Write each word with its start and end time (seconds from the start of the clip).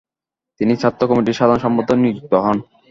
তিনি 0.59 0.73
ছাত্র 0.81 1.01
কমিটির 1.09 1.37
সাধারণ 1.39 1.63
সম্পাদক 1.65 1.97
নিযুক্ত 1.99 2.33
হন। 2.43 2.57